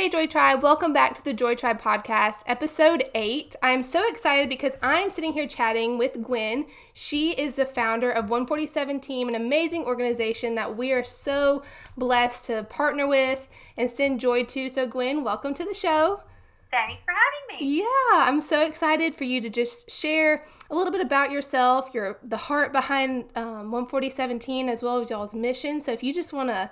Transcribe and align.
Hey, 0.00 0.08
Joy 0.08 0.28
Tribe, 0.28 0.62
welcome 0.62 0.94
back 0.94 1.14
to 1.16 1.22
the 1.22 1.34
Joy 1.34 1.54
Tribe 1.54 1.78
podcast, 1.78 2.42
episode 2.46 3.04
eight. 3.14 3.54
I'm 3.62 3.84
so 3.84 4.08
excited 4.08 4.48
because 4.48 4.78
I'm 4.80 5.10
sitting 5.10 5.34
here 5.34 5.46
chatting 5.46 5.98
with 5.98 6.22
Gwen. 6.22 6.64
She 6.94 7.32
is 7.32 7.56
the 7.56 7.66
founder 7.66 8.10
of 8.10 8.30
147 8.30 9.00
Team, 9.00 9.28
an 9.28 9.34
amazing 9.34 9.84
organization 9.84 10.54
that 10.54 10.74
we 10.74 10.90
are 10.92 11.04
so 11.04 11.62
blessed 11.98 12.46
to 12.46 12.62
partner 12.62 13.06
with 13.06 13.46
and 13.76 13.90
send 13.90 14.20
joy 14.20 14.44
to. 14.44 14.70
So, 14.70 14.86
Gwen, 14.86 15.22
welcome 15.22 15.52
to 15.52 15.66
the 15.66 15.74
show. 15.74 16.22
Thanks 16.70 17.04
for 17.04 17.12
having 17.12 17.60
me. 17.60 17.80
Yeah, 17.80 18.24
I'm 18.26 18.40
so 18.40 18.62
excited 18.62 19.14
for 19.14 19.24
you 19.24 19.42
to 19.42 19.50
just 19.50 19.90
share 19.90 20.46
a 20.70 20.74
little 20.74 20.92
bit 20.92 21.02
about 21.02 21.30
yourself, 21.30 21.90
your 21.92 22.16
the 22.22 22.38
heart 22.38 22.72
behind 22.72 23.26
um, 23.36 23.70
147 23.70 24.38
Team, 24.38 24.70
as 24.70 24.82
well 24.82 24.98
as 24.98 25.10
y'all's 25.10 25.34
mission. 25.34 25.78
So, 25.78 25.92
if 25.92 26.02
you 26.02 26.14
just 26.14 26.32
want 26.32 26.48
to 26.48 26.70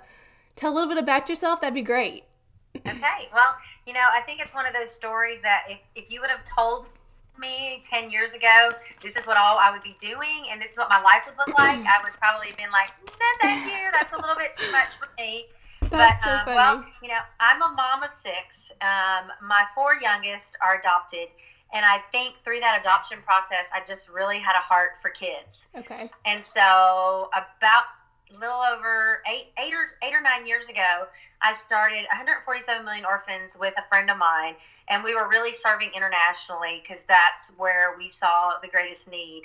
tell 0.55 0.73
a 0.73 0.73
little 0.73 0.89
bit 0.89 0.97
about 0.97 1.29
yourself, 1.29 1.61
that'd 1.61 1.75
be 1.75 1.83
great. 1.83 2.23
Okay. 2.87 3.29
Well, 3.33 3.55
you 3.85 3.93
know, 3.93 4.05
I 4.11 4.21
think 4.21 4.41
it's 4.41 4.53
one 4.53 4.65
of 4.65 4.73
those 4.73 4.91
stories 4.91 5.41
that 5.41 5.63
if, 5.69 5.79
if 5.95 6.11
you 6.11 6.21
would 6.21 6.29
have 6.29 6.43
told 6.45 6.87
me 7.37 7.81
10 7.89 8.11
years 8.11 8.33
ago, 8.33 8.69
this 9.01 9.15
is 9.15 9.25
what 9.25 9.37
all 9.37 9.57
I 9.57 9.71
would 9.71 9.83
be 9.83 9.95
doing 9.99 10.47
and 10.51 10.61
this 10.61 10.71
is 10.71 10.77
what 10.77 10.89
my 10.89 11.01
life 11.01 11.23
would 11.27 11.37
look 11.37 11.57
like, 11.57 11.79
I 11.79 12.03
would 12.03 12.13
probably 12.19 12.47
have 12.47 12.57
been 12.57 12.71
like, 12.71 12.91
no, 13.07 13.25
thank 13.41 13.65
you. 13.65 13.91
That's 13.91 14.13
a 14.13 14.17
little 14.17 14.35
bit 14.35 14.55
too 14.57 14.71
much 14.71 14.89
for 14.99 15.07
me. 15.17 15.45
That's 15.89 16.21
but, 16.21 16.27
so 16.27 16.31
um, 16.31 16.45
funny. 16.45 16.55
well, 16.55 16.85
you 17.01 17.07
know, 17.07 17.19
I'm 17.39 17.61
a 17.61 17.73
mom 17.75 18.03
of 18.03 18.11
six. 18.11 18.71
Um, 18.81 19.31
my 19.41 19.65
four 19.73 19.95
youngest 20.01 20.57
are 20.61 20.77
adopted. 20.79 21.29
And 21.73 21.85
I 21.85 21.99
think 22.11 22.35
through 22.43 22.59
that 22.61 22.79
adoption 22.79 23.19
process, 23.25 23.65
I 23.73 23.81
just 23.85 24.09
really 24.09 24.39
had 24.39 24.53
a 24.53 24.61
heart 24.61 25.01
for 25.01 25.09
kids. 25.09 25.67
Okay. 25.77 26.09
And 26.25 26.43
so 26.43 27.29
about 27.33 27.83
little 28.31 28.61
over 28.61 29.21
eight, 29.31 29.47
eight 29.57 29.73
or 29.73 29.85
eight 30.03 30.13
or 30.13 30.21
nine 30.21 30.45
years 30.45 30.69
ago, 30.69 31.07
I 31.41 31.53
started 31.53 32.05
147 32.09 32.85
million 32.85 33.05
orphans 33.05 33.57
with 33.59 33.73
a 33.77 33.87
friend 33.89 34.09
of 34.09 34.17
mine, 34.17 34.55
and 34.89 35.03
we 35.03 35.15
were 35.15 35.27
really 35.27 35.51
serving 35.51 35.91
internationally 35.95 36.81
because 36.81 37.03
that's 37.03 37.51
where 37.57 37.95
we 37.97 38.09
saw 38.09 38.53
the 38.61 38.67
greatest 38.67 39.09
need. 39.09 39.43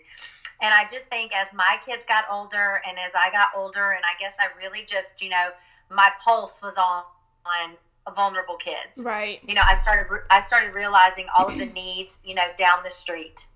And 0.60 0.72
I 0.72 0.86
just 0.88 1.06
think 1.06 1.32
as 1.34 1.52
my 1.52 1.78
kids 1.84 2.04
got 2.04 2.24
older, 2.30 2.80
and 2.86 2.96
as 2.98 3.12
I 3.14 3.30
got 3.30 3.48
older, 3.56 3.92
and 3.92 4.04
I 4.04 4.18
guess 4.20 4.36
I 4.38 4.46
really 4.58 4.84
just, 4.86 5.20
you 5.22 5.28
know, 5.28 5.50
my 5.90 6.10
pulse 6.22 6.62
was 6.62 6.76
on 6.76 7.02
on 7.46 7.76
vulnerable 8.14 8.56
kids. 8.56 8.98
Right. 8.98 9.40
You 9.46 9.54
know, 9.54 9.62
I 9.66 9.74
started 9.74 10.06
I 10.30 10.40
started 10.40 10.74
realizing 10.74 11.26
all 11.36 11.46
of 11.46 11.56
the 11.56 11.66
needs, 11.66 12.18
you 12.24 12.34
know, 12.34 12.46
down 12.56 12.78
the 12.84 12.90
street 12.90 13.46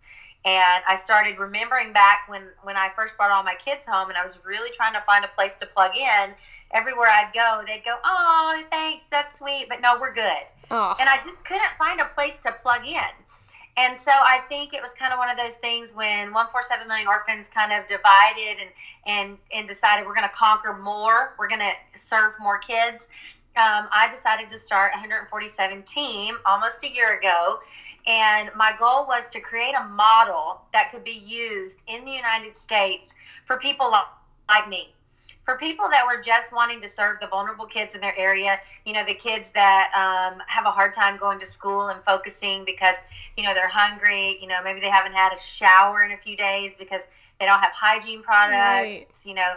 and 0.44 0.84
I 0.89 0.94
started 0.94 1.39
remembering 1.39 1.92
back 1.92 2.28
when 2.28 2.42
when 2.62 2.77
I 2.77 2.91
first 2.94 3.17
brought 3.17 3.31
all 3.31 3.42
my 3.42 3.56
kids 3.56 3.86
home, 3.86 4.08
and 4.08 4.19
I 4.19 4.22
was 4.22 4.39
really 4.45 4.70
trying 4.70 4.95
to 4.95 5.00
find 5.03 5.25
a 5.25 5.28
place 5.28 5.56
to 5.56 5.67
plug 5.67 5.97
in. 5.97 6.34
Everywhere 6.70 7.08
I'd 7.08 7.33
go, 7.34 7.62
they'd 7.67 7.84
go, 7.84 7.97
"Oh, 8.05 8.62
thanks, 8.70 9.08
that's 9.08 9.39
sweet," 9.39 9.67
but 9.69 9.80
no, 9.80 9.98
we're 10.00 10.14
good. 10.14 10.45
Oh. 10.70 10.95
And 11.00 11.08
I 11.08 11.19
just 11.25 11.45
couldn't 11.45 11.70
find 11.78 12.00
a 12.00 12.05
place 12.06 12.41
to 12.41 12.53
plug 12.53 12.86
in. 12.86 13.12
And 13.78 13.98
so 13.98 14.11
I 14.11 14.41
think 14.48 14.75
it 14.75 14.83
was 14.83 14.92
kind 14.95 15.12
of 15.12 15.19
one 15.19 15.30
of 15.30 15.36
those 15.36 15.55
things 15.55 15.95
when 15.95 16.33
147 16.33 16.89
million 16.89 17.06
orphans 17.06 17.48
kind 17.48 17.73
of 17.73 17.86
divided 17.86 18.58
and 18.61 18.70
and 19.06 19.39
and 19.55 19.69
decided 19.69 20.06
we're 20.06 20.14
going 20.14 20.28
to 20.28 20.34
conquer 20.34 20.77
more, 20.77 21.34
we're 21.39 21.48
going 21.48 21.61
to 21.61 21.98
serve 21.98 22.34
more 22.41 22.58
kids. 22.58 23.08
Um, 23.59 23.89
I 23.91 24.06
decided 24.09 24.48
to 24.51 24.56
start 24.56 24.92
147 24.92 25.83
team 25.83 26.39
almost 26.47 26.84
a 26.84 26.95
year 26.95 27.19
ago, 27.19 27.59
and 28.06 28.51
my 28.55 28.73
goal 28.78 29.05
was 29.09 29.28
to 29.31 29.41
create 29.41 29.75
a 29.75 29.83
model 29.83 30.61
that 30.73 30.92
could 30.92 31.03
be 31.03 31.20
used 31.27 31.83
in 31.89 32.05
the 32.05 32.12
United 32.12 32.56
States 32.56 33.17
for 33.47 33.56
people 33.56 33.92
like 34.48 34.69
me. 34.69 34.95
For 35.45 35.56
people 35.56 35.89
that 35.89 36.06
were 36.06 36.23
just 36.23 36.53
wanting 36.53 36.81
to 36.83 36.86
serve 36.86 37.19
the 37.20 37.27
vulnerable 37.27 37.67
kids 37.67 37.97
in 37.97 38.01
their 38.01 38.17
area, 38.17 38.61
you 38.84 38.92
know, 38.92 39.05
the 39.05 39.14
kids 39.14 39.51
that 39.53 39.91
um, 39.92 40.41
have 40.47 40.64
a 40.64 40.70
hard 40.70 40.92
time 40.92 41.19
going 41.19 41.41
to 41.41 41.47
school 41.47 41.89
and 41.89 42.01
focusing 42.05 42.64
because, 42.64 42.95
you 43.36 43.42
know, 43.42 43.55
they're 43.55 43.67
hungry, 43.67 44.39
you 44.41 44.47
know, 44.47 44.62
maybe 44.62 44.79
they 44.79 44.91
haven't 44.91 45.14
had 45.14 45.33
a 45.33 45.39
shower 45.39 46.05
in 46.05 46.12
a 46.12 46.19
few 46.19 46.36
days 46.36 46.77
because 46.79 47.09
they 47.41 47.47
don't 47.47 47.59
have 47.59 47.73
hygiene 47.73 48.23
products, 48.23 48.55
right. 48.55 49.07
you 49.24 49.35
know, 49.35 49.55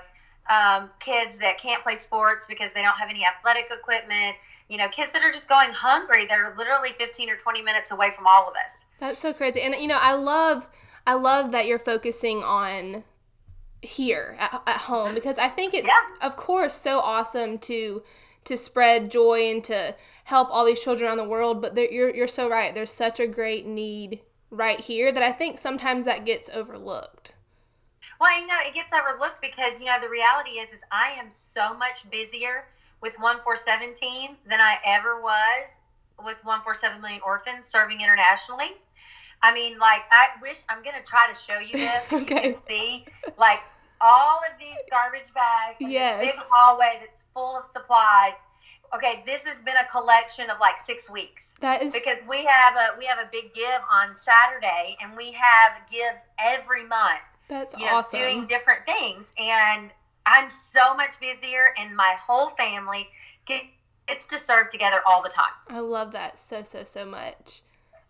um, 0.49 0.89
kids 0.99 1.37
that 1.39 1.59
can't 1.59 1.83
play 1.83 1.95
sports 1.95 2.45
because 2.47 2.73
they 2.73 2.81
don't 2.81 2.97
have 2.97 3.09
any 3.09 3.25
athletic 3.25 3.69
equipment 3.71 4.35
you 4.71 4.77
know, 4.77 4.87
kids 4.87 5.11
that 5.11 5.21
are 5.21 5.33
just 5.33 5.49
going 5.49 5.69
hungry, 5.71 6.25
they're 6.25 6.55
literally 6.57 6.91
15 6.97 7.29
or 7.29 7.35
20 7.35 7.61
minutes 7.61 7.91
away 7.91 8.13
from 8.15 8.25
all 8.25 8.47
of 8.47 8.53
us. 8.55 8.85
That's 8.99 9.19
so 9.19 9.33
crazy. 9.33 9.59
And 9.59 9.75
you 9.75 9.87
know, 9.87 9.97
I 9.99 10.13
love 10.13 10.69
I 11.05 11.15
love 11.15 11.51
that 11.51 11.65
you're 11.67 11.77
focusing 11.77 12.41
on 12.41 13.03
here 13.81 14.37
at, 14.39 14.63
at 14.65 14.77
home 14.77 15.13
because 15.13 15.37
I 15.37 15.49
think 15.49 15.73
it's 15.73 15.87
yeah. 15.87 16.25
of 16.25 16.37
course 16.37 16.73
so 16.75 16.99
awesome 16.99 17.57
to 17.59 18.01
to 18.45 18.55
spread 18.55 19.11
joy 19.11 19.51
and 19.51 19.61
to 19.65 19.93
help 20.23 20.47
all 20.49 20.63
these 20.63 20.79
children 20.79 21.09
around 21.09 21.17
the 21.17 21.25
world, 21.25 21.61
but 21.61 21.75
you're 21.91 22.15
you're 22.15 22.25
so 22.25 22.49
right. 22.49 22.73
There's 22.73 22.93
such 22.93 23.19
a 23.19 23.27
great 23.27 23.65
need 23.65 24.21
right 24.51 24.79
here 24.79 25.11
that 25.11 25.21
I 25.21 25.33
think 25.33 25.59
sometimes 25.59 26.05
that 26.05 26.23
gets 26.23 26.49
overlooked. 26.49 27.33
Well, 28.21 28.39
you 28.39 28.45
know, 28.45 28.57
it 28.67 28.75
gets 28.75 28.93
overlooked 28.93 29.41
because 29.41 29.81
you 29.81 29.87
know 29.87 29.99
the 29.99 30.07
reality 30.07 30.51
is 30.51 30.71
is 30.71 30.83
I 30.91 31.15
am 31.17 31.31
so 31.31 31.73
much 31.75 32.07
busier 32.11 32.65
with 33.01 33.17
147 33.19 33.95
than 34.47 34.61
I 34.61 34.77
ever 34.85 35.19
was 35.19 35.79
with 36.23 36.37
147 36.45 37.01
million 37.01 37.19
orphans 37.25 37.65
serving 37.65 37.99
internationally. 37.99 38.77
I 39.41 39.51
mean, 39.55 39.79
like, 39.79 40.01
I 40.11 40.27
wish 40.39 40.61
I'm 40.69 40.83
going 40.83 40.95
to 40.95 41.03
try 41.03 41.33
to 41.33 41.39
show 41.39 41.57
you 41.57 41.73
this. 41.73 42.13
okay. 42.13 42.19
You 42.19 42.53
can 42.53 42.53
see, 42.53 43.05
like, 43.39 43.61
all 43.99 44.37
of 44.51 44.59
these 44.59 44.77
garbage 44.91 45.33
bags, 45.33 45.77
yes. 45.79 46.21
big 46.23 46.35
hallway 46.37 46.99
that's 46.99 47.25
full 47.33 47.57
of 47.57 47.65
supplies. 47.65 48.33
Okay, 48.93 49.23
this 49.25 49.45
has 49.45 49.61
been 49.61 49.77
a 49.77 49.87
collection 49.89 50.51
of 50.51 50.59
like 50.59 50.79
six 50.79 51.09
weeks. 51.09 51.55
That 51.61 51.81
is 51.81 51.93
because 51.93 52.17
we 52.29 52.45
have 52.45 52.75
a 52.75 52.99
we 52.99 53.05
have 53.05 53.17
a 53.17 53.29
big 53.31 53.53
give 53.55 53.81
on 53.91 54.13
Saturday, 54.13 54.97
and 55.01 55.17
we 55.17 55.31
have 55.31 55.81
gives 55.89 56.27
every 56.37 56.85
month. 56.85 57.21
That's 57.51 57.77
you 57.77 57.83
know, 57.83 57.95
awesome. 57.95 58.21
Doing 58.21 58.47
different 58.47 58.85
things, 58.85 59.33
and 59.37 59.91
I'm 60.25 60.47
so 60.47 60.95
much 60.95 61.19
busier, 61.19 61.73
and 61.77 61.93
my 61.93 62.15
whole 62.17 62.51
family 62.51 63.09
gets 63.45 64.25
to 64.27 64.39
serve 64.39 64.69
together 64.69 65.01
all 65.05 65.21
the 65.21 65.27
time. 65.27 65.51
I 65.67 65.79
love 65.79 66.13
that 66.13 66.39
so 66.39 66.63
so 66.63 66.85
so 66.85 67.05
much. 67.05 67.61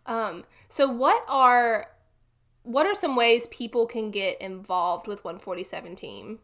Um, 0.06 0.44
so 0.70 0.88
what 0.88 1.26
are 1.28 1.88
what 2.62 2.86
are 2.86 2.94
some 2.94 3.16
ways 3.16 3.48
people 3.48 3.88
can 3.88 4.12
get 4.12 4.40
involved 4.40 5.08
with 5.08 5.24
147 5.24 5.96
team? 5.96 6.38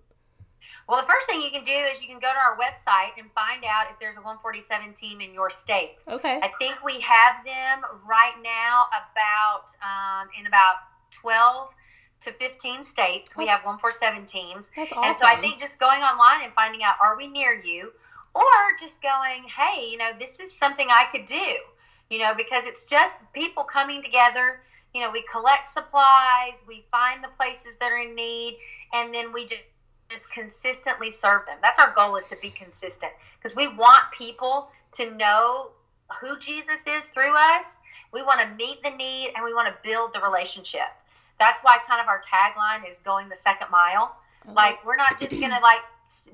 Well, 0.89 0.99
the 0.99 1.05
first 1.05 1.29
thing 1.29 1.39
you 1.39 1.51
can 1.51 1.63
do 1.63 1.71
is 1.71 2.01
you 2.01 2.07
can 2.07 2.17
go 2.17 2.31
to 2.33 2.39
our 2.39 2.57
website 2.57 3.11
and 3.19 3.29
find 3.33 3.63
out 3.63 3.91
if 3.91 3.99
there's 3.99 4.15
a 4.15 4.21
147 4.21 4.95
team 4.95 5.21
in 5.21 5.35
your 5.35 5.51
state. 5.51 6.03
Okay. 6.07 6.39
I 6.41 6.51
think 6.57 6.83
we 6.83 6.99
have 7.01 7.45
them 7.45 7.83
right 8.09 8.33
now 8.41 8.87
about 8.89 9.67
um, 9.83 10.29
in 10.39 10.47
about 10.47 10.77
12 11.11 11.75
to 12.21 12.31
15 12.31 12.83
states. 12.83 13.31
That's, 13.31 13.37
we 13.37 13.47
have 13.47 13.59
147 13.63 14.25
teams. 14.25 14.71
That's 14.75 14.91
awesome. 14.91 15.03
And 15.03 15.17
so 15.17 15.25
I 15.25 15.35
think 15.35 15.59
just 15.59 15.79
going 15.79 16.01
online 16.01 16.43
and 16.43 16.53
finding 16.53 16.83
out, 16.83 16.95
are 17.01 17.17
we 17.17 17.27
near 17.27 17.61
you? 17.63 17.91
Or 18.33 18.43
just 18.79 19.01
going, 19.01 19.43
hey, 19.43 19.89
you 19.89 19.97
know, 19.97 20.11
this 20.19 20.39
is 20.39 20.51
something 20.51 20.87
I 20.89 21.05
could 21.11 21.25
do, 21.25 21.55
you 22.09 22.19
know, 22.19 22.33
because 22.35 22.65
it's 22.65 22.85
just 22.85 23.21
people 23.33 23.63
coming 23.63 24.03
together. 24.03 24.59
You 24.93 25.01
know, 25.01 25.11
we 25.11 25.23
collect 25.31 25.67
supplies, 25.67 26.63
we 26.67 26.85
find 26.91 27.23
the 27.23 27.29
places 27.37 27.75
that 27.79 27.91
are 27.91 27.97
in 27.97 28.15
need, 28.15 28.57
and 28.93 29.13
then 29.13 29.33
we 29.33 29.45
just 29.45 29.61
just 30.09 30.31
consistently 30.31 31.11
serve 31.11 31.45
them. 31.45 31.57
That's 31.61 31.79
our 31.79 31.93
goal 31.93 32.15
is 32.15 32.27
to 32.27 32.37
be 32.41 32.49
consistent 32.49 33.11
because 33.37 33.55
we 33.55 33.67
want 33.67 34.03
people 34.17 34.69
to 34.93 35.13
know 35.15 35.71
who 36.21 36.39
Jesus 36.39 36.87
is 36.87 37.05
through 37.07 37.35
us. 37.35 37.77
We 38.13 38.23
want 38.23 38.39
to 38.39 38.47
meet 38.55 38.81
the 38.83 38.91
need 38.91 39.33
and 39.35 39.43
we 39.43 39.53
want 39.53 39.67
to 39.67 39.75
build 39.83 40.13
the 40.13 40.21
relationship 40.21 40.87
that's 41.39 41.63
why 41.63 41.77
kind 41.87 42.01
of 42.01 42.07
our 42.07 42.21
tagline 42.21 42.89
is 42.89 42.97
going 42.99 43.29
the 43.29 43.35
second 43.35 43.69
mile. 43.71 44.15
Okay. 44.45 44.53
Like 44.53 44.85
we're 44.85 44.95
not 44.95 45.19
just 45.19 45.39
gonna 45.39 45.59
like 45.61 45.81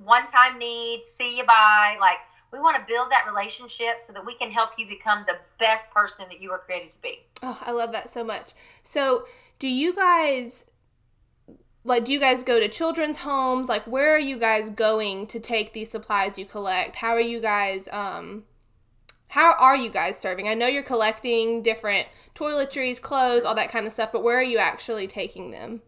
one 0.03 0.25
time 0.25 0.57
need, 0.57 1.03
see 1.03 1.37
you 1.37 1.45
bye. 1.45 1.97
Like 1.99 2.19
we 2.51 2.59
want 2.59 2.77
to 2.77 2.83
build 2.87 3.11
that 3.11 3.25
relationship 3.27 3.99
so 3.99 4.13
that 4.13 4.25
we 4.25 4.35
can 4.35 4.51
help 4.51 4.71
you 4.77 4.87
become 4.87 5.25
the 5.27 5.37
best 5.59 5.91
person 5.91 6.25
that 6.29 6.39
you 6.39 6.49
were 6.49 6.59
created 6.59 6.91
to 6.91 7.01
be. 7.01 7.19
Oh, 7.41 7.59
I 7.61 7.71
love 7.71 7.91
that 7.91 8.09
so 8.09 8.23
much. 8.23 8.53
So, 8.83 9.25
do 9.59 9.67
you 9.67 9.93
guys 9.93 10.65
like 11.83 12.05
do 12.05 12.13
you 12.13 12.19
guys 12.19 12.43
go 12.43 12.59
to 12.59 12.67
children's 12.69 13.17
homes? 13.17 13.69
Like 13.69 13.85
where 13.85 14.15
are 14.15 14.19
you 14.19 14.37
guys 14.37 14.69
going 14.69 15.27
to 15.27 15.39
take 15.39 15.73
these 15.73 15.89
supplies 15.89 16.37
you 16.37 16.45
collect? 16.45 16.97
How 16.97 17.11
are 17.11 17.19
you 17.19 17.39
guys 17.39 17.89
um 17.91 18.43
how 19.33 19.53
are 19.53 19.75
you 19.75 19.89
guys 19.89 20.15
serving? 20.15 20.47
I 20.47 20.53
know 20.53 20.67
you're 20.67 20.83
collecting 20.83 21.63
different 21.63 22.07
toiletries, 22.35 23.01
clothes, 23.01 23.45
all 23.45 23.55
that 23.55 23.71
kind 23.71 23.87
of 23.87 23.91
stuff, 23.91 24.11
but 24.11 24.21
where 24.21 24.37
are 24.37 24.43
you 24.43 24.59
actually 24.59 25.07
taking 25.07 25.49
them? 25.49 25.81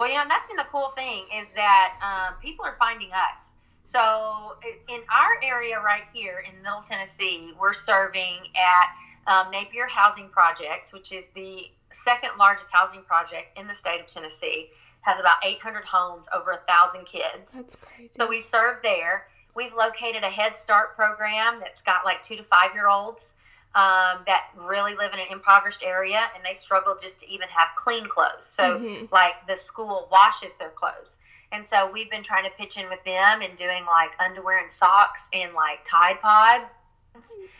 Well, 0.00 0.08
you 0.08 0.14
know, 0.14 0.24
that's 0.26 0.48
been 0.48 0.56
the 0.56 0.64
cool 0.72 0.88
thing 0.88 1.26
is 1.36 1.50
that 1.50 1.98
um, 2.00 2.40
people 2.40 2.64
are 2.64 2.76
finding 2.78 3.10
us. 3.12 3.52
So 3.82 4.56
in 4.88 5.00
our 5.14 5.42
area 5.42 5.78
right 5.78 6.04
here 6.14 6.42
in 6.48 6.56
Middle 6.62 6.80
Tennessee, 6.80 7.52
we're 7.60 7.74
serving 7.74 8.38
at 8.56 9.30
um, 9.30 9.50
Napier 9.50 9.86
Housing 9.86 10.30
Projects, 10.30 10.94
which 10.94 11.12
is 11.12 11.28
the 11.34 11.70
second 11.90 12.30
largest 12.38 12.70
housing 12.72 13.02
project 13.02 13.58
in 13.58 13.68
the 13.68 13.74
state 13.74 14.00
of 14.00 14.06
Tennessee. 14.06 14.70
Has 15.02 15.20
about 15.20 15.36
800 15.44 15.84
homes, 15.84 16.30
over 16.34 16.52
a 16.52 16.60
thousand 16.66 17.04
kids. 17.04 17.52
That's 17.52 17.76
crazy. 17.76 18.08
So 18.16 18.26
we 18.26 18.40
serve 18.40 18.78
there. 18.82 19.26
We've 19.54 19.74
located 19.74 20.22
a 20.24 20.28
Head 20.30 20.56
Start 20.56 20.94
program 20.96 21.58
that's 21.60 21.82
got 21.82 22.04
like 22.04 22.22
two 22.22 22.36
to 22.36 22.42
five 22.42 22.74
year 22.74 22.88
olds 22.88 23.34
um, 23.74 24.22
that 24.26 24.44
really 24.54 24.94
live 24.94 25.12
in 25.12 25.18
an 25.18 25.26
impoverished 25.30 25.82
area 25.82 26.20
and 26.34 26.44
they 26.44 26.52
struggle 26.52 26.94
just 26.94 27.20
to 27.20 27.28
even 27.30 27.48
have 27.48 27.68
clean 27.74 28.06
clothes. 28.06 28.44
So, 28.44 28.78
Mhm. 28.78 29.10
like, 29.10 29.34
the 29.46 29.56
school 29.56 30.06
washes 30.10 30.54
their 30.54 30.70
clothes. 30.70 31.18
And 31.50 31.66
so 31.66 31.86
we've 31.86 32.10
been 32.10 32.22
trying 32.22 32.44
to 32.44 32.50
pitch 32.50 32.76
in 32.76 32.88
with 32.88 33.02
them 33.04 33.42
and 33.42 33.56
doing 33.56 33.84
like 33.84 34.12
underwear 34.18 34.58
and 34.58 34.72
socks 34.72 35.28
and 35.32 35.54
like 35.54 35.80
Tide 35.84 36.20
Pod. 36.20 36.62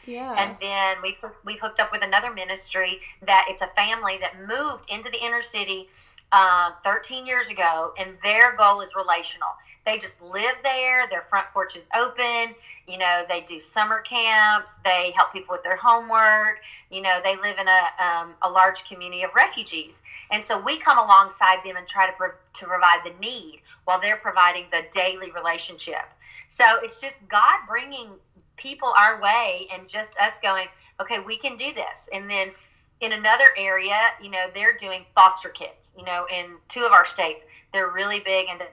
Yeah. 0.04 0.34
And 0.36 0.56
then 0.60 1.00
we've, 1.00 1.16
we've 1.44 1.60
hooked 1.60 1.80
up 1.80 1.92
with 1.92 2.02
another 2.02 2.30
ministry 2.32 3.00
that 3.22 3.46
it's 3.48 3.62
a 3.62 3.68
family 3.68 4.18
that 4.18 4.36
moved 4.46 4.90
into 4.90 5.10
the 5.10 5.18
inner 5.18 5.42
city 5.42 5.88
um, 6.32 6.74
13 6.82 7.26
years 7.26 7.48
ago, 7.48 7.92
and 7.98 8.16
their 8.22 8.52
goal 8.56 8.80
is 8.80 8.94
relational. 8.94 9.50
They 9.84 9.98
just 9.98 10.20
live 10.22 10.56
there. 10.62 11.06
Their 11.08 11.22
front 11.22 11.46
porch 11.52 11.76
is 11.76 11.88
open. 11.94 12.54
You 12.86 12.98
know, 12.98 13.24
they 13.28 13.42
do 13.42 13.60
summer 13.60 14.00
camps. 14.00 14.78
They 14.82 15.12
help 15.14 15.32
people 15.32 15.52
with 15.52 15.62
their 15.62 15.76
homework. 15.76 16.60
You 16.90 17.02
know, 17.02 17.20
they 17.22 17.36
live 17.36 17.58
in 17.58 17.68
a, 17.68 18.04
um, 18.04 18.34
a 18.42 18.48
large 18.48 18.84
community 18.84 19.22
of 19.22 19.34
refugees. 19.34 20.02
And 20.30 20.42
so 20.42 20.58
we 20.58 20.78
come 20.78 20.98
alongside 20.98 21.62
them 21.62 21.76
and 21.76 21.86
try 21.86 22.06
to, 22.06 22.12
pro- 22.12 22.30
to 22.30 22.66
provide 22.66 23.00
the 23.04 23.12
need 23.20 23.60
while 23.84 24.00
they're 24.00 24.16
providing 24.16 24.66
the 24.70 24.82
daily 24.90 25.30
relationship. 25.32 26.14
So 26.46 26.64
it's 26.82 27.00
just 27.00 27.28
God 27.28 27.60
bringing 27.66 28.08
people 28.56 28.92
our 28.96 29.20
way 29.20 29.66
and 29.72 29.88
just 29.88 30.16
us 30.18 30.38
going, 30.38 30.68
okay, 31.00 31.18
we 31.18 31.36
can 31.36 31.56
do 31.56 31.72
this. 31.72 32.08
And 32.12 32.30
then 32.30 32.52
in 33.00 33.12
another 33.12 33.46
area, 33.56 33.98
you 34.22 34.30
know, 34.30 34.46
they're 34.54 34.76
doing 34.76 35.04
foster 35.14 35.48
kids. 35.48 35.92
You 35.96 36.04
know, 36.04 36.26
in 36.32 36.56
two 36.68 36.84
of 36.84 36.92
our 36.92 37.06
states, 37.06 37.44
they're 37.72 37.90
really 37.90 38.20
big 38.20 38.48
into 38.50 38.66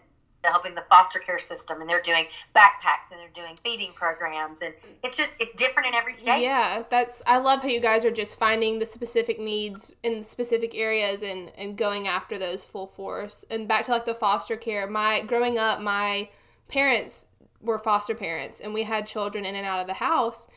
helping 0.44 0.74
the 0.74 0.84
foster 0.90 1.20
care 1.20 1.40
system 1.40 1.82
and 1.82 1.90
they're 1.90 2.02
doing 2.02 2.26
backpacks 2.56 3.12
and 3.12 3.20
they're 3.20 3.44
doing 3.44 3.56
feeding 3.64 3.92
programs 3.94 4.62
and 4.62 4.74
it's 5.04 5.16
just 5.16 5.40
it's 5.40 5.54
different 5.54 5.88
in 5.88 5.94
every 5.94 6.14
state 6.14 6.42
Yeah, 6.42 6.84
that's 6.90 7.22
I 7.28 7.38
love 7.38 7.62
how 7.62 7.68
you 7.68 7.80
guys 7.80 8.06
are 8.06 8.12
just 8.12 8.40
finding 8.40 8.80
the 8.80 8.86
specific 8.86 9.40
needs 9.40 9.94
in 10.04 10.24
specific 10.24 10.76
areas 10.76 11.24
and 11.24 11.52
and 11.58 11.78
going 11.78 12.08
after 12.08 12.38
those 12.38 12.64
full 12.64 12.88
force. 12.88 13.46
And 13.50 13.68
back 13.68 13.86
to 13.86 13.92
like 13.92 14.06
the 14.06 14.16
foster 14.16 14.58
care, 14.58 14.88
my 14.88 15.22
growing 15.22 15.58
up, 15.58 15.80
my 15.80 16.30
parents 16.68 17.28
were 17.62 17.78
foster 17.78 18.16
parents 18.16 18.62
and 18.62 18.74
we 18.74 18.84
had 18.84 19.06
children 19.06 19.46
in 19.46 19.56
and 19.56 19.66
out 19.66 19.82
of 19.82 19.88
the 19.88 19.94
house 19.94 20.48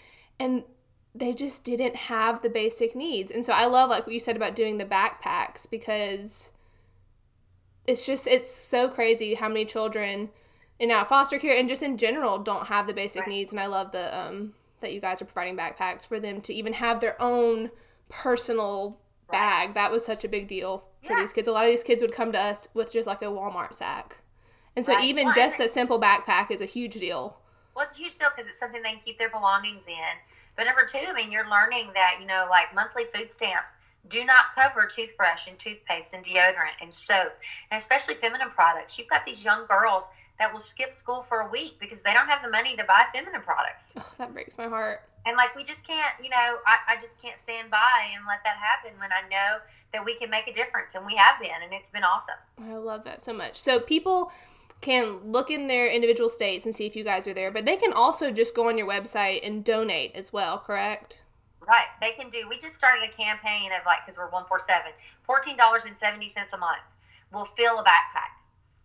and 0.41 0.65
they 1.15 1.33
just 1.33 1.65
didn't 1.65 1.95
have 1.95 2.43
the 2.43 2.51
basic 2.51 2.95
needs. 2.97 3.31
And 3.31 3.45
so 3.45 3.53
I 3.53 3.67
love 3.67 3.89
like 3.91 4.07
what 4.07 4.13
you 4.15 4.21
said 4.21 4.37
about 4.37 4.57
doing 4.57 4.79
the 4.79 4.85
backpacks 4.85 5.69
because 5.71 6.51
it's 7.87 8.07
just 8.07 8.27
it's 8.27 8.51
so 8.51 8.89
crazy 8.89 9.35
how 9.35 9.49
many 9.49 9.65
children 9.65 10.31
in 10.79 10.91
out 10.91 11.09
foster 11.09 11.39
care 11.39 11.57
and 11.57 11.69
just 11.69 11.83
in 11.83 11.97
general 11.99 12.39
don't 12.39 12.67
have 12.67 12.87
the 12.87 12.95
basic 12.95 13.21
Right. 13.23 13.29
needs 13.29 13.53
and 13.53 13.61
I 13.61 13.67
love 13.67 13.93
the 13.93 14.17
um 14.19 14.55
that 14.81 14.93
you 14.93 15.01
guys 15.01 15.23
are 15.23 15.27
providing 15.27 15.57
backpacks 15.57 16.05
for 16.07 16.19
them 16.19 16.41
to 16.43 16.53
even 16.53 16.73
have 16.75 17.01
their 17.01 17.21
own 17.23 17.71
personal 18.09 18.99
Right. 19.29 19.39
bag. 19.39 19.75
That 19.75 19.91
was 19.93 20.05
such 20.05 20.25
a 20.25 20.29
big 20.29 20.49
deal 20.49 20.85
for 21.07 21.13
Yeah. 21.15 21.21
these 21.21 21.33
kids. 21.33 21.49
A 21.49 21.53
lot 21.53 21.65
of 21.65 21.71
these 21.71 21.83
kids 21.85 22.03
would 22.03 22.13
come 22.13 22.33
to 22.33 22.39
us 22.41 22.69
with 22.75 22.93
just 22.93 23.07
like 23.07 23.23
a 23.23 23.27
Walmart 23.27 23.73
sack. 23.75 24.19
And 24.77 24.85
so 24.85 24.93
Right. 24.93 25.05
even 25.05 25.27
Well, 25.27 25.35
just 25.35 25.61
a 25.61 25.69
simple 25.69 25.99
backpack 26.01 26.51
is 26.51 26.61
a 26.61 26.67
huge 26.67 26.95
deal. 26.95 27.39
Well, 27.75 27.85
it's 27.85 27.97
a 27.99 28.03
huge 28.03 28.17
deal 28.19 28.29
because 28.35 28.49
it's 28.49 28.59
something 28.59 28.83
they 28.83 28.91
can 28.91 29.01
keep 29.05 29.19
their 29.19 29.31
belongings 29.31 29.87
in. 29.87 30.15
But 30.57 30.65
number 30.65 30.85
two, 30.85 31.05
I 31.09 31.13
mean, 31.13 31.33
you're 31.33 31.49
learning 31.51 31.91
that, 31.95 32.19
you 32.21 32.27
know, 32.27 32.47
like 32.49 32.75
monthly 32.75 33.05
food 33.13 33.33
stamps 33.33 33.71
do 34.09 34.25
not 34.25 34.55
cover 34.55 34.87
toothbrush 34.87 35.49
and 35.49 35.59
toothpaste 35.59 36.15
and 36.15 36.25
deodorant 36.25 36.77
and 36.81 36.93
soap, 36.93 37.33
and 37.71 37.79
especially 37.79 38.15
feminine 38.15 38.51
products. 38.51 38.99
You've 38.99 39.09
got 39.09 39.25
these 39.25 39.45
young 39.45 39.67
girls 39.67 40.09
that 40.39 40.53
will 40.53 40.61
skip 40.61 40.93
school 40.93 41.23
for 41.23 41.41
a 41.41 41.51
week 41.51 41.77
because 41.81 42.03
they 42.03 42.13
don't 42.13 42.29
have 42.29 42.43
the 42.43 42.51
money 42.51 42.77
to 42.77 42.85
buy 42.85 43.05
feminine 43.15 43.41
products. 43.41 43.93
Oh, 43.97 44.13
that 44.19 44.33
breaks 44.33 44.59
my 44.59 44.69
heart. 44.69 45.01
And 45.27 45.37
like, 45.37 45.57
we 45.57 45.65
just 45.65 45.87
can't, 45.87 46.15
you 46.23 46.29
know, 46.29 46.59
I, 46.67 46.97
I 46.97 47.01
just 47.01 47.23
can't 47.23 47.39
stand 47.39 47.71
by 47.71 48.09
and 48.15 48.25
let 48.27 48.45
that 48.45 48.57
happen 48.57 48.99
when 48.99 49.11
I 49.11 49.27
know 49.31 49.63
that 49.93 50.05
we 50.05 50.15
can 50.17 50.29
make 50.29 50.49
a 50.49 50.53
difference. 50.53 50.97
And 50.97 51.07
we 51.07 51.17
have 51.17 51.41
been, 51.41 51.63
and 51.63 51.73
it's 51.73 51.91
been 51.91 52.05
awesome. 52.05 52.35
I 52.63 52.75
love 52.75 53.05
that 53.05 53.23
so 53.23 53.33
much. 53.33 53.57
So 53.57 53.81
people 53.81 54.33
can 54.85 55.19
look 55.33 55.51
in 55.51 55.67
their 55.67 55.91
individual 55.91 56.29
states 56.29 56.67
and 56.67 56.77
see 56.77 56.85
if 56.87 56.95
you 56.95 57.05
guys 57.05 57.27
are 57.27 57.33
there, 57.33 57.51
but 57.51 57.65
they 57.65 57.77
can 57.77 57.93
also 57.95 58.31
just 58.31 58.55
go 58.55 58.69
on 58.69 58.77
your 58.77 58.87
website 58.87 59.41
and 59.45 59.65
donate 59.65 60.15
as 60.15 60.31
well, 60.31 60.59
correct? 60.59 61.23
Right. 61.67 61.89
They 62.03 62.11
can 62.11 62.29
do. 62.29 62.47
We 62.49 62.59
just 62.59 62.77
started 62.77 63.09
a 63.09 63.13
campaign 63.17 63.71
of 63.73 63.87
like, 63.87 64.05
because 64.05 64.19
we're 64.19 64.29
147, 64.29 64.93
$14.70 65.27 66.53
a 66.53 66.57
month. 66.59 66.83
We'll 67.33 67.47
fill 67.47 67.79
a 67.79 67.83
backpack. 67.83 68.37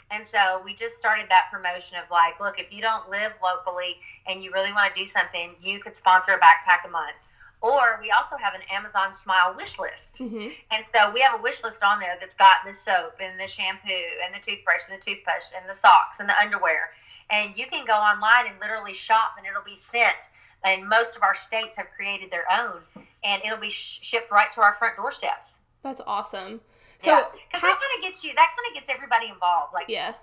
And 0.09 0.25
so 0.25 0.61
we 0.63 0.73
just 0.73 0.97
started 0.97 1.27
that 1.29 1.49
promotion 1.51 1.97
of 2.01 2.09
like, 2.09 2.39
look, 2.39 2.59
if 2.59 2.73
you 2.73 2.81
don't 2.81 3.09
live 3.09 3.33
locally 3.43 3.97
and 4.25 4.41
you 4.41 4.51
really 4.51 4.71
want 4.71 4.93
to 4.95 4.99
do 4.99 5.05
something, 5.05 5.51
you 5.61 5.79
could 5.79 5.97
sponsor 5.97 6.31
a 6.31 6.39
backpack 6.39 6.87
a 6.87 6.89
month. 6.89 7.15
Or 7.61 7.99
we 8.01 8.09
also 8.11 8.37
have 8.37 8.53
an 8.53 8.61
Amazon 8.71 9.13
Smile 9.13 9.53
wish 9.57 9.79
list. 9.79 10.19
Mm-hmm. 10.19 10.47
And 10.71 10.87
so 10.87 11.11
we 11.13 11.19
have 11.19 11.37
a 11.37 11.43
wish 11.43 11.63
list 11.63 11.83
on 11.83 11.99
there 11.99 12.15
that's 12.19 12.35
got 12.35 12.57
the 12.65 12.71
soap 12.71 13.15
and 13.21 13.37
the 13.39 13.47
shampoo 13.47 13.89
and 14.25 14.33
the 14.33 14.39
toothbrush 14.39 14.89
and 14.89 14.99
the 14.99 15.03
toothbrush 15.03 15.51
and 15.55 15.67
the 15.67 15.73
socks 15.73 16.21
and 16.21 16.29
the 16.29 16.39
underwear. 16.41 16.91
And 17.29 17.57
you 17.57 17.65
can 17.67 17.85
go 17.85 17.93
online 17.93 18.47
and 18.47 18.59
literally 18.61 18.93
shop 18.93 19.35
and 19.37 19.45
it'll 19.45 19.63
be 19.63 19.75
sent. 19.75 20.29
And 20.63 20.87
most 20.87 21.17
of 21.17 21.23
our 21.23 21.35
states 21.35 21.77
have 21.77 21.87
created 21.95 22.31
their 22.31 22.45
own 22.49 22.81
and 23.23 23.41
it'll 23.43 23.57
be 23.57 23.69
sh- 23.69 23.99
shipped 24.03 24.31
right 24.31 24.51
to 24.53 24.61
our 24.61 24.73
front 24.75 24.95
doorsteps. 24.95 25.59
That's 25.83 26.01
awesome. 26.07 26.61
So, 26.99 27.11
yeah. 27.11 27.23
Because 27.31 27.61
how, 27.61 27.67
that 27.67 27.79
kind 27.79 27.97
of 27.97 28.03
gets 28.03 28.23
you, 28.23 28.33
that 28.35 28.55
kind 28.55 28.69
of 28.69 28.73
gets 28.73 28.89
everybody 28.89 29.27
involved. 29.27 29.73
Like 29.73 29.89
yeah, 29.89 30.13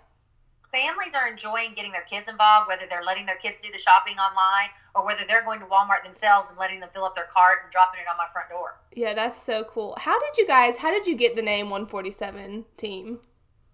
families 0.67 1.15
are 1.15 1.29
enjoying 1.29 1.73
getting 1.75 1.93
their 1.93 2.03
kids 2.03 2.29
involved, 2.29 2.69
whether 2.69 2.87
they're 2.89 3.05
letting 3.05 3.27
their 3.27 3.37
kids 3.37 3.61
do 3.61 3.71
the 3.73 3.79
shopping 3.79 4.17
online 4.19 4.71
or 4.95 5.05
whether 5.05 5.25
they're 5.27 5.45
going 5.45 5.61
to 5.61 5.67
Walmart 5.67 6.03
themselves 6.03 6.49
and 6.49 6.59
letting 6.59 6.81
them 6.81 6.89
fill 6.89 7.05
up 7.05 7.15
their 7.15 7.29
cart 7.33 7.59
and 7.63 7.73
dropping 7.73 8.01
it 8.01 8.07
on 8.11 8.17
my 8.17 8.27
front 8.33 8.49
door. 8.49 8.79
yeah, 8.93 9.15
that's 9.15 9.41
so 9.41 9.65
cool. 9.65 9.97
How 9.99 10.19
did 10.19 10.37
you 10.39 10.47
guys, 10.47 10.79
how 10.79 10.91
did 10.91 11.07
you 11.07 11.17
get 11.17 11.37
the 11.37 11.43
name 11.43 11.71
147 11.71 12.65
team? 12.77 13.21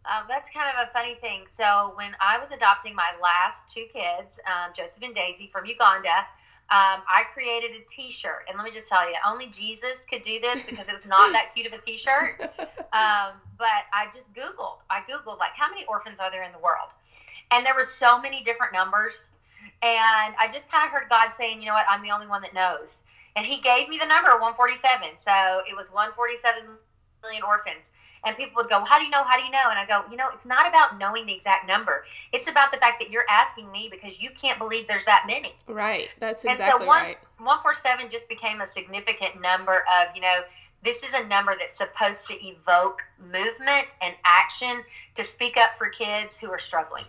Um, 0.05 0.25
that's 0.29 0.51
kind 0.51 0.69
of 0.77 0.89
a 0.89 0.93
funny 0.93 1.15
thing. 1.15 1.45
So 1.49 1.93
when 1.95 2.17
I 2.21 2.39
was 2.39 2.51
adopting 2.51 2.95
my 2.95 3.13
last 3.23 3.71
two 3.71 3.87
kids, 3.93 4.41
um, 4.47 4.73
Joseph 4.75 5.03
and 5.03 5.15
Daisy 5.15 5.49
from 5.53 5.65
Uganda, 5.65 6.27
um, 6.73 7.03
I 7.07 7.25
created 7.35 7.73
a 7.73 7.85
T-shirt, 7.87 8.47
and 8.49 8.57
let 8.57 8.65
me 8.65 8.71
just 8.71 8.89
tell 8.89 9.07
you, 9.07 9.15
only 9.27 9.49
Jesus 9.49 10.07
could 10.09 10.23
do 10.23 10.41
this 10.41 10.65
because 10.65 10.89
it 10.89 10.93
was 10.93 11.05
not 11.05 11.31
that 11.33 11.55
cute 11.55 11.67
of 11.67 11.75
a 11.75 11.79
T-shirt. 11.79 12.41
Um, 12.95 13.41
but 13.57 13.89
I 13.95 14.09
just 14.13 14.35
Googled. 14.35 14.77
I 14.91 15.01
Googled 15.09 15.39
like 15.39 15.53
how 15.57 15.67
many 15.71 15.83
orphans 15.87 16.21
are 16.21 16.31
there 16.31 16.43
in 16.43 16.53
the 16.53 16.59
world, 16.59 16.91
and 17.51 17.65
there 17.65 17.75
were 17.75 17.83
so 17.85 18.21
many 18.21 18.43
different 18.43 18.75
numbers, 18.75 19.31
and 19.81 20.35
I 20.39 20.47
just 20.53 20.71
kind 20.71 20.85
of 20.85 20.91
heard 20.93 21.09
God 21.09 21.33
saying, 21.33 21.61
you 21.61 21.69
know 21.69 21.73
what, 21.73 21.87
I'm 21.89 22.03
the 22.03 22.11
only 22.11 22.27
one 22.27 22.43
that 22.43 22.53
knows, 22.53 23.03
and 23.35 23.47
He 23.47 23.63
gave 23.63 23.89
me 23.89 23.97
the 23.97 24.05
number 24.05 24.29
147. 24.33 25.09
So 25.17 25.63
it 25.67 25.75
was 25.75 25.91
147 25.91 26.65
million 27.23 27.43
orphans. 27.43 27.93
And 28.25 28.37
people 28.37 28.63
would 28.63 28.71
go, 28.71 28.85
How 28.85 28.99
do 28.99 29.05
you 29.05 29.11
know? 29.11 29.25
How 29.25 29.37
do 29.37 29.45
you 29.45 29.51
know? 29.51 29.71
And 29.71 29.79
I 29.79 29.87
go, 29.87 30.05
You 30.11 30.17
know, 30.17 30.29
it's 30.33 30.47
not 30.47 30.67
about 30.67 30.99
knowing 30.99 31.27
the 31.27 31.35
exact 31.35 31.67
number. 31.67 32.05
It's 32.33 32.49
about 32.49 32.73
the 32.73 32.79
fact 32.79 33.01
that 33.01 33.11
you're 33.11 33.27
asking 33.29 33.71
me 33.73 33.89
because 33.91 34.23
you 34.23 34.31
can't 34.31 34.59
believe 34.59 34.87
there's 34.89 35.05
that 35.07 35.25
many. 35.27 35.55
Right, 35.67 36.09
that's 36.19 36.45
exactly 36.45 36.65
And 36.65 36.83
so 36.83 36.87
one- 36.87 37.03
right. 37.03 37.19
147 37.39 38.09
just 38.09 38.29
became 38.29 38.61
a 38.61 38.67
significant 38.67 39.41
number 39.41 39.85
of, 39.99 40.15
you 40.15 40.23
know, 40.23 40.43
this 40.85 41.03
is 41.03 41.15
a 41.15 41.27
number 41.27 41.55
that's 41.59 41.77
supposed 41.77 42.27
to 42.29 42.35
evoke 42.47 43.03
movement 43.21 43.95
and 44.01 44.15
action 44.25 44.83
to 45.15 45.23
speak 45.23 45.57
up 45.57 45.75
for 45.75 45.89
kids 45.89 46.39
who 46.39 46.51
are 46.51 46.59
struggling. 46.59 47.05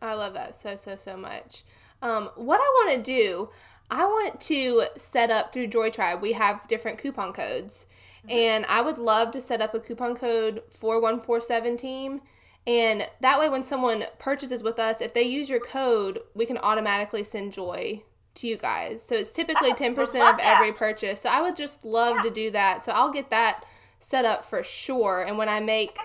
I 0.00 0.14
love 0.14 0.34
that 0.34 0.54
so 0.56 0.74
so 0.76 0.96
so 0.96 1.16
much. 1.16 1.62
Um, 2.02 2.30
what 2.34 2.58
I 2.58 2.64
want 2.84 2.96
to 2.96 3.02
do, 3.02 3.50
I 3.90 4.04
want 4.04 4.40
to 4.42 4.86
set 4.96 5.30
up 5.30 5.52
through 5.52 5.68
Joy 5.68 5.90
Tribe. 5.90 6.20
We 6.20 6.32
have 6.32 6.66
different 6.66 6.98
coupon 6.98 7.32
codes, 7.32 7.86
Mhm. 8.26 8.30
and 8.32 8.66
I 8.66 8.80
would 8.82 8.98
love 8.98 9.32
to 9.32 9.40
set 9.40 9.60
up 9.60 9.74
a 9.74 9.80
coupon 9.80 10.14
code 10.16 10.62
for 10.70 11.00
one 11.00 11.20
four 11.20 11.40
seven 11.40 11.76
team. 11.76 12.20
And 12.66 13.08
that 13.20 13.40
way, 13.40 13.48
when 13.48 13.64
someone 13.64 14.04
purchases 14.20 14.62
with 14.62 14.78
us, 14.78 15.00
if 15.00 15.12
they 15.14 15.22
use 15.24 15.50
your 15.50 15.58
code, 15.58 16.20
we 16.34 16.46
can 16.46 16.58
automatically 16.58 17.24
send 17.24 17.52
Joy 17.52 18.04
to 18.36 18.46
you 18.46 18.56
guys. 18.56 19.02
So 19.02 19.16
it's 19.16 19.32
typically 19.32 19.72
ten 19.74 19.94
percent 19.94 20.22
of 20.34 20.38
every 20.40 20.70
that. 20.70 20.78
purchase. 20.78 21.20
So 21.20 21.28
I 21.28 21.40
would 21.42 21.56
just 21.56 21.84
love 21.84 22.16
Yeah. 22.16 22.22
to 22.22 22.30
do 22.30 22.50
that. 22.52 22.84
So 22.84 22.92
I'll 22.92 23.10
get 23.10 23.30
that 23.30 23.64
set 23.98 24.24
up 24.24 24.44
for 24.44 24.62
sure. 24.62 25.22
And 25.22 25.36
when 25.38 25.48
I 25.48 25.58
make 25.60 25.98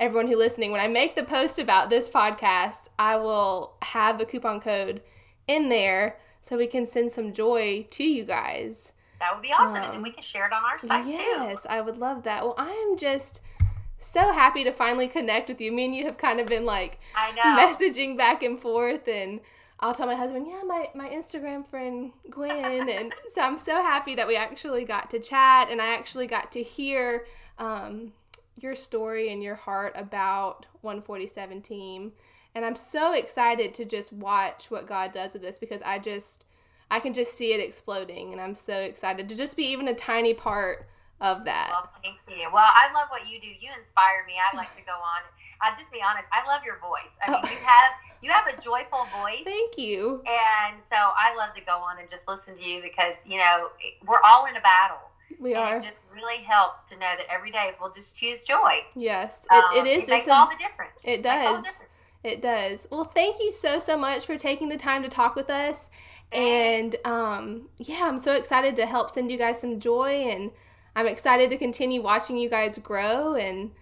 everyone 0.00 0.28
who 0.28 0.36
listening, 0.36 0.72
when 0.72 0.80
I 0.80 0.88
make 0.88 1.14
the 1.14 1.24
post 1.24 1.58
about 1.58 1.90
this 1.90 2.08
podcast, 2.08 2.88
I 2.98 3.16
will 3.16 3.74
have 3.82 4.18
the 4.18 4.24
coupon 4.24 4.60
code 4.60 5.02
in 5.46 5.68
there 5.68 6.16
so 6.40 6.56
we 6.56 6.66
can 6.66 6.86
send 6.86 7.12
some 7.12 7.32
joy 7.34 7.86
to 7.90 8.04
you 8.04 8.24
guys. 8.24 8.94
That 9.20 9.34
would 9.34 9.42
be 9.42 9.52
awesome. 9.52 9.76
and 9.76 9.94
then 9.94 10.02
we 10.02 10.10
can 10.10 10.22
share 10.22 10.46
it 10.46 10.52
on 10.52 10.64
our 10.64 10.78
site 10.78 11.04
too. 11.04 11.10
Yes, 11.12 11.66
I 11.68 11.80
would 11.80 11.98
love 11.98 12.24
that. 12.24 12.42
Well, 12.42 12.54
I 12.58 12.70
am 12.70 12.98
just 12.98 13.40
so 13.98 14.32
happy 14.32 14.64
to 14.64 14.72
finally 14.72 15.08
connect 15.08 15.48
with 15.48 15.60
you. 15.60 15.70
Me 15.70 15.84
and 15.84 15.94
you 15.94 16.04
have 16.06 16.16
kind 16.16 16.40
of 16.40 16.46
been 16.46 16.64
like 16.64 16.98
I 17.14 17.32
know. 17.32 17.62
messaging 17.62 18.16
back 18.16 18.42
and 18.42 18.58
forth 18.58 19.06
and 19.06 19.40
I'll 19.78 19.94
tell 19.94 20.06
my 20.06 20.14
husband, 20.14 20.46
yeah, 20.46 20.62
my, 20.66 20.90
my 20.94 21.08
Instagram 21.08 21.66
friend 21.66 22.12
Gwen. 22.30 22.88
And 22.88 23.14
so 23.28 23.40
I'm 23.40 23.56
so 23.56 23.76
happy 23.82 24.14
that 24.14 24.28
we 24.28 24.36
actually 24.36 24.84
got 24.84 25.10
to 25.10 25.18
chat 25.18 25.70
and 25.70 25.80
I 25.80 25.94
actually 25.94 26.26
got 26.26 26.52
to 26.52 26.62
hear 26.62 27.26
um, 27.58 28.12
your 28.56 28.74
story 28.74 29.32
and 29.32 29.42
your 29.42 29.54
heart 29.54 29.92
about 29.96 30.66
147 30.82 31.62
team. 31.62 32.12
And 32.54 32.64
I'm 32.64 32.74
so 32.74 33.14
excited 33.14 33.72
to 33.74 33.84
just 33.84 34.12
watch 34.12 34.70
what 34.70 34.86
God 34.86 35.12
does 35.12 35.32
with 35.32 35.42
this 35.42 35.58
because 35.58 35.80
I 35.82 35.98
just 35.98 36.44
I 36.90 37.00
can 37.00 37.14
just 37.14 37.34
see 37.34 37.52
it 37.52 37.60
exploding 37.60 38.32
and 38.32 38.40
I'm 38.40 38.54
so 38.54 38.74
excited 38.74 39.28
to 39.28 39.36
just 39.36 39.56
be 39.56 39.64
even 39.64 39.88
a 39.88 39.94
tiny 39.94 40.34
part 40.34 40.88
of 41.20 41.44
that. 41.44 41.68
Well, 41.70 41.90
thank 42.02 42.16
you. 42.28 42.48
Well, 42.52 42.64
I 42.66 42.92
love 42.94 43.08
what 43.10 43.28
you 43.28 43.40
do. 43.40 43.46
You 43.46 43.70
inspire 43.78 44.24
me. 44.26 44.34
I 44.40 44.56
like 44.56 44.74
to 44.76 44.82
go 44.82 44.92
on. 44.92 45.20
I'll 45.60 45.76
just 45.76 45.92
be 45.92 46.00
honest. 46.02 46.28
I 46.32 46.46
love 46.50 46.64
your 46.64 46.78
voice. 46.78 47.16
I 47.22 47.30
mean, 47.30 47.40
oh. 47.44 47.48
you 47.50 47.58
have 47.58 47.92
you 48.22 48.30
have 48.30 48.46
a 48.46 48.60
joyful 48.60 49.06
voice. 49.20 49.44
Thank 49.44 49.78
you. 49.78 50.22
And 50.26 50.80
so 50.80 50.96
I 50.96 51.34
love 51.36 51.54
to 51.54 51.60
go 51.62 51.76
on 51.76 51.98
and 51.98 52.08
just 52.08 52.26
listen 52.28 52.56
to 52.56 52.64
you 52.64 52.82
because 52.82 53.26
you 53.26 53.38
know 53.38 53.68
we're 54.06 54.22
all 54.26 54.46
in 54.46 54.56
a 54.56 54.60
battle. 54.60 55.10
We 55.38 55.54
and 55.54 55.62
are. 55.62 55.76
It 55.76 55.82
just 55.82 56.00
really 56.14 56.42
helps 56.42 56.84
to 56.84 56.94
know 56.94 57.12
that 57.16 57.26
every 57.30 57.50
day 57.50 57.72
we'll 57.80 57.92
just 57.92 58.16
choose 58.16 58.40
joy. 58.42 58.80
Yes, 58.96 59.46
it, 59.50 59.54
um, 59.54 59.86
it 59.86 59.86
is. 59.86 60.08
It 60.08 60.10
makes 60.10 60.28
all 60.28 60.48
the 60.48 60.56
difference. 60.56 61.02
It 61.04 61.22
does. 61.22 61.84
It 62.22 62.42
does. 62.42 62.86
Well, 62.90 63.04
thank 63.04 63.38
you 63.40 63.50
so 63.50 63.78
so 63.78 63.96
much 63.96 64.26
for 64.26 64.36
taking 64.36 64.68
the 64.68 64.76
time 64.76 65.02
to 65.02 65.08
talk 65.08 65.34
with 65.34 65.48
us. 65.48 65.90
And 66.32 66.94
um, 67.04 67.68
yeah, 67.78 68.02
I'm 68.04 68.18
so 68.18 68.34
excited 68.34 68.76
to 68.76 68.86
help 68.86 69.10
send 69.10 69.30
you 69.30 69.38
guys 69.38 69.60
some 69.60 69.80
joy, 69.80 70.28
and 70.30 70.50
I'm 70.94 71.06
excited 71.06 71.50
to 71.50 71.56
continue 71.56 72.02
watching 72.02 72.36
you 72.36 72.50
guys 72.50 72.78
grow. 72.78 73.34
And 73.34 73.72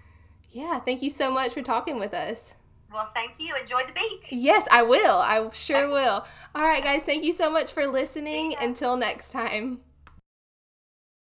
yeah, 0.50 0.78
thank 0.78 1.02
you 1.02 1.11
so 1.11 1.30
much 1.30 1.52
for 1.52 1.62
talking 1.62 1.99
with 1.99 2.14
us. 2.14 2.54
Well, 2.92 3.04
same 3.04 3.33
to 3.35 3.42
you. 3.42 3.54
Enjoy 3.54 3.83
the 3.87 3.92
beach. 3.92 4.33
Yes, 4.33 4.66
I 4.71 4.83
will. 4.83 5.18
I 5.18 5.49
sure 5.52 5.88
will. 5.88 6.25
All 6.54 6.62
right, 6.64 6.83
guys, 6.83 7.04
thank 7.04 7.25
you 7.25 7.33
so 7.33 7.50
much 7.50 7.73
for 7.73 7.87
listening. 7.87 8.54
Until 8.59 8.97
next 8.97 9.30
time. 9.30 9.80